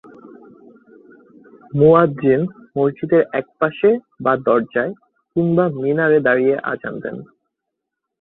[1.73, 2.41] মুআয্যিন
[2.75, 3.89] মসজিদের এক পাশে
[4.19, 4.93] বা দরজায়
[5.35, 7.17] কিংবা মিনারে দাঁড়িয়ে আযান দেন।